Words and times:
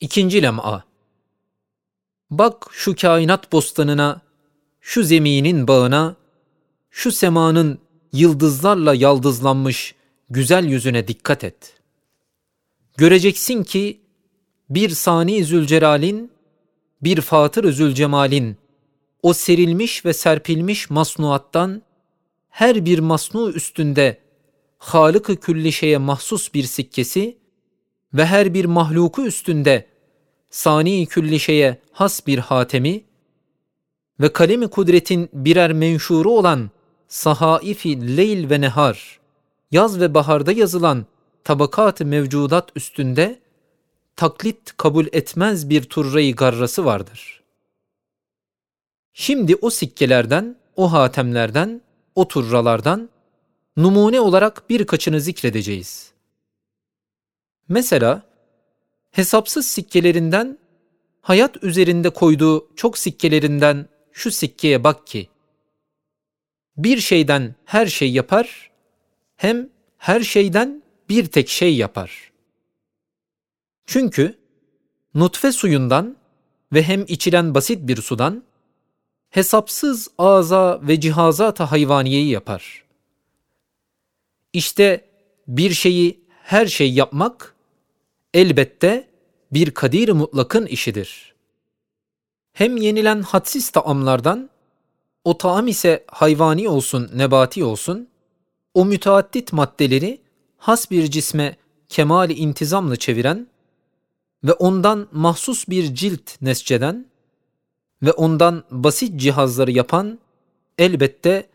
İkinci 0.00 0.42
lem'a. 0.42 0.84
Bak 2.30 2.66
şu 2.72 2.96
kainat 2.96 3.52
bostanına, 3.52 4.20
şu 4.80 5.02
zeminin 5.02 5.68
bağına, 5.68 6.16
şu 6.90 7.12
semanın 7.12 7.78
yıldızlarla 8.12 8.94
yaldızlanmış 8.94 9.94
güzel 10.30 10.64
yüzüne 10.64 11.08
dikkat 11.08 11.44
et. 11.44 11.80
Göreceksin 12.96 13.62
ki 13.62 14.00
bir 14.70 14.90
Sani 14.90 15.44
Zülcelal'in, 15.44 16.32
bir 17.02 17.20
Fatır 17.20 17.72
Zülcemal'in 17.72 18.56
o 19.22 19.32
serilmiş 19.32 20.04
ve 20.04 20.12
serpilmiş 20.12 20.90
masnuattan 20.90 21.82
her 22.48 22.84
bir 22.84 22.98
masnu 22.98 23.50
üstünde 23.50 24.20
Halık-ı 24.78 25.36
külli 25.36 25.72
şeye 25.72 25.98
mahsus 25.98 26.54
bir 26.54 26.62
sikkesi 26.62 27.38
ve 28.14 28.26
her 28.26 28.54
bir 28.54 28.64
mahluku 28.64 29.26
üstünde 29.26 29.89
sani 30.50 31.06
külli 31.06 31.40
şeye 31.40 31.80
has 31.92 32.26
bir 32.26 32.38
hatemi 32.38 33.04
ve 34.20 34.32
kalemi 34.32 34.68
kudretin 34.68 35.28
birer 35.32 35.72
menşuru 35.72 36.30
olan 36.30 36.70
sahaifi 37.08 38.16
leyl 38.16 38.50
ve 38.50 38.60
nehar, 38.60 39.20
yaz 39.70 40.00
ve 40.00 40.14
baharda 40.14 40.52
yazılan 40.52 41.06
tabakat-ı 41.44 42.04
mevcudat 42.04 42.70
üstünde 42.76 43.38
taklit 44.16 44.76
kabul 44.76 45.06
etmez 45.12 45.70
bir 45.70 45.82
turrayı 45.82 46.36
garrası 46.36 46.84
vardır. 46.84 47.42
Şimdi 49.12 49.56
o 49.56 49.70
sikkelerden, 49.70 50.56
o 50.76 50.92
hatemlerden, 50.92 51.80
o 52.14 52.28
turralardan 52.28 53.08
numune 53.76 54.20
olarak 54.20 54.70
birkaçını 54.70 55.20
zikredeceğiz. 55.20 56.12
Mesela 57.68 58.29
hesapsız 59.10 59.66
sikkelerinden 59.66 60.58
hayat 61.20 61.62
üzerinde 61.62 62.10
koyduğu 62.10 62.68
çok 62.76 62.98
sikkelerinden 62.98 63.88
şu 64.12 64.30
sikkeye 64.30 64.84
bak 64.84 65.06
ki 65.06 65.28
bir 66.76 66.98
şeyden 66.98 67.54
her 67.64 67.86
şey 67.86 68.12
yapar 68.12 68.70
hem 69.36 69.68
her 69.98 70.20
şeyden 70.20 70.82
bir 71.08 71.26
tek 71.26 71.48
şey 71.48 71.76
yapar. 71.76 72.32
Çünkü 73.86 74.38
nutfe 75.14 75.52
suyundan 75.52 76.16
ve 76.72 76.82
hem 76.82 77.04
içilen 77.08 77.54
basit 77.54 77.88
bir 77.88 77.96
sudan 77.96 78.44
hesapsız 79.30 80.08
ağza 80.18 80.80
ve 80.82 81.00
cihazata 81.00 81.72
hayvaniyeyi 81.72 82.30
yapar. 82.30 82.84
İşte 84.52 85.04
bir 85.48 85.70
şeyi 85.70 86.20
her 86.42 86.66
şey 86.66 86.92
yapmak 86.92 87.54
elbette 88.34 89.08
bir 89.52 89.70
kadir 89.70 90.08
mutlakın 90.08 90.66
işidir. 90.66 91.34
Hem 92.52 92.76
yenilen 92.76 93.22
hadsiz 93.22 93.70
taamlardan, 93.70 94.50
o 95.24 95.38
taam 95.38 95.68
ise 95.68 96.04
hayvani 96.06 96.68
olsun, 96.68 97.10
nebati 97.14 97.64
olsun, 97.64 98.08
o 98.74 98.84
müteaddit 98.84 99.52
maddeleri 99.52 100.20
has 100.58 100.90
bir 100.90 101.10
cisme 101.10 101.56
kemali 101.88 102.32
intizamla 102.32 102.96
çeviren 102.96 103.46
ve 104.44 104.52
ondan 104.52 105.08
mahsus 105.12 105.68
bir 105.68 105.94
cilt 105.94 106.42
nesceden 106.42 107.06
ve 108.02 108.12
ondan 108.12 108.64
basit 108.70 109.20
cihazları 109.20 109.70
yapan 109.70 110.18
elbette 110.78 111.46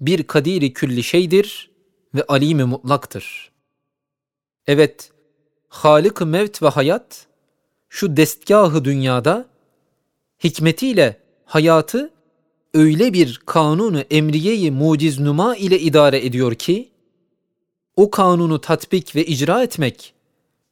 bir 0.00 0.22
kadiri 0.22 0.72
külli 0.72 1.02
şeydir 1.02 1.70
ve 2.14 2.24
alimi 2.26 2.64
mutlaktır. 2.64 3.52
Evet, 4.66 5.11
Halık-ı 5.72 6.26
mevt 6.26 6.62
ve 6.62 6.68
hayat 6.68 7.26
şu 7.88 8.16
destgahı 8.16 8.84
dünyada 8.84 9.48
hikmetiyle 10.44 11.20
hayatı 11.44 12.10
öyle 12.74 13.12
bir 13.12 13.42
kanunu 13.46 14.00
emriyeyi 14.00 14.70
muciz 14.70 15.20
numa 15.20 15.56
ile 15.56 15.80
idare 15.80 16.26
ediyor 16.26 16.54
ki 16.54 16.90
o 17.96 18.10
kanunu 18.10 18.60
tatbik 18.60 19.16
ve 19.16 19.26
icra 19.26 19.62
etmek 19.62 20.14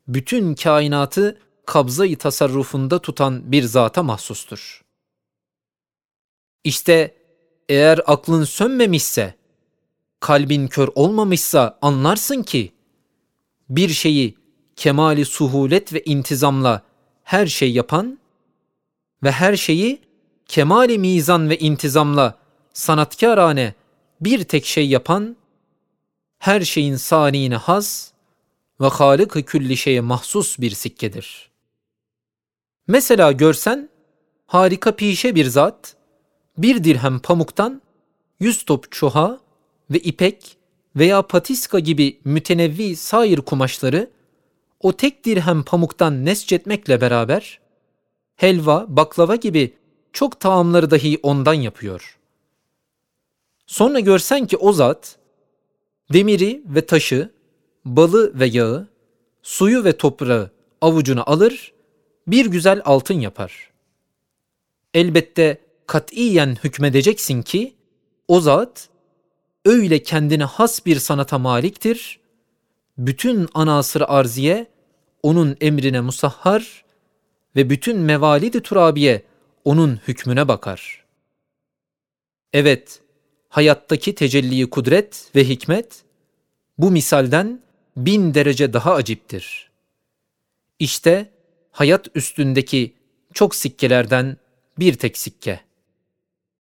bütün 0.08 0.54
kainatı 0.54 1.38
kabzayı 1.66 2.18
tasarrufunda 2.18 2.98
tutan 2.98 3.52
bir 3.52 3.62
zata 3.62 4.02
mahsustur. 4.02 4.82
İşte 6.64 7.14
eğer 7.68 8.00
aklın 8.06 8.44
sönmemişse, 8.44 9.34
kalbin 10.20 10.68
kör 10.68 10.88
olmamışsa 10.94 11.78
anlarsın 11.82 12.42
ki 12.42 12.72
bir 13.68 13.88
şeyi 13.88 14.39
kemali 14.80 15.24
suhulet 15.24 15.92
ve 15.92 16.02
intizamla 16.04 16.82
her 17.24 17.46
şey 17.46 17.72
yapan 17.72 18.18
ve 19.22 19.30
her 19.32 19.56
şeyi 19.56 20.00
kemali 20.46 20.98
mizan 20.98 21.50
ve 21.50 21.58
intizamla 21.58 22.38
sanatkarane 22.72 23.74
bir 24.20 24.44
tek 24.44 24.66
şey 24.66 24.88
yapan, 24.88 25.36
her 26.38 26.60
şeyin 26.60 26.96
sanine 26.96 27.56
haz 27.56 28.12
ve 28.80 28.86
halık 28.86 29.46
külli 29.46 29.76
şeye 29.76 30.00
mahsus 30.00 30.58
bir 30.58 30.70
sikkedir. 30.70 31.50
Mesela 32.86 33.32
görsen, 33.32 33.88
harika 34.46 34.96
pişe 34.96 35.34
bir 35.34 35.46
zat, 35.46 35.96
bir 36.58 36.84
dirhem 36.84 37.18
pamuktan, 37.18 37.82
yüz 38.40 38.64
top 38.64 38.92
çuha 38.92 39.40
ve 39.90 39.98
ipek 39.98 40.56
veya 40.96 41.22
patiska 41.22 41.78
gibi 41.78 42.20
mütenevvi 42.24 42.96
sair 42.96 43.36
kumaşları 43.36 44.10
o 44.80 44.92
tek 44.92 45.24
dirhem 45.24 45.62
pamuktan 45.62 46.24
nescetmekle 46.24 47.00
beraber 47.00 47.60
helva, 48.36 48.86
baklava 48.88 49.36
gibi 49.36 49.74
çok 50.12 50.40
taamları 50.40 50.90
dahi 50.90 51.18
ondan 51.22 51.54
yapıyor. 51.54 52.18
Sonra 53.66 54.00
görsen 54.00 54.46
ki 54.46 54.56
o 54.56 54.72
zat 54.72 55.16
demiri 56.12 56.62
ve 56.66 56.86
taşı, 56.86 57.30
balı 57.84 58.40
ve 58.40 58.46
yağı, 58.46 58.88
suyu 59.42 59.84
ve 59.84 59.96
toprağı 59.96 60.50
avucuna 60.80 61.22
alır, 61.22 61.72
bir 62.26 62.46
güzel 62.46 62.82
altın 62.84 63.20
yapar. 63.20 63.70
Elbette 64.94 65.60
katiyen 65.86 66.56
hükmedeceksin 66.64 67.42
ki 67.42 67.74
o 68.28 68.40
zat 68.40 68.88
öyle 69.64 70.02
kendine 70.02 70.44
has 70.44 70.86
bir 70.86 70.98
sanata 70.98 71.38
maliktir. 71.38 72.20
Bütün 72.98 73.48
anasır 73.54 74.02
arziye 74.06 74.66
onun 75.22 75.56
emrine 75.60 76.00
musahhar 76.00 76.84
ve 77.56 77.70
bütün 77.70 77.98
mevalidi 77.98 78.60
turabiye 78.60 79.22
onun 79.64 80.00
hükmüne 80.08 80.48
bakar. 80.48 81.04
Evet, 82.52 83.00
hayattaki 83.48 84.14
tecelli 84.14 84.70
kudret 84.70 85.30
ve 85.36 85.48
hikmet 85.48 86.04
bu 86.78 86.90
misalden 86.90 87.60
bin 87.96 88.34
derece 88.34 88.72
daha 88.72 88.94
aciptir. 88.94 89.70
İşte 90.78 91.30
hayat 91.70 92.08
üstündeki 92.14 92.94
çok 93.34 93.54
sikkelerden 93.54 94.36
bir 94.78 94.94
tek 94.94 95.18
sikke. 95.18 95.60